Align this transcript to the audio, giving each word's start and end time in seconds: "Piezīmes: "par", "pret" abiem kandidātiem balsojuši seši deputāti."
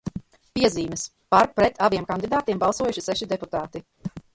"Piezīmes: 0.57 1.03
"par", 1.35 1.51
"pret" 1.61 1.79
abiem 1.91 2.11
kandidātiem 2.13 2.67
balsojuši 2.67 3.09
seši 3.11 3.33
deputāti." 3.37 3.89